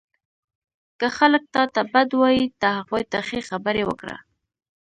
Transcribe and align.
•که 0.99 1.07
خلک 1.17 1.43
تا 1.53 1.63
ته 1.73 1.81
بد 1.93 2.09
وایي، 2.19 2.45
ته 2.61 2.67
هغوی 2.77 3.03
ته 3.11 3.19
ښې 3.27 3.39
خبرې 3.49 3.83
وکړه. 3.85 4.17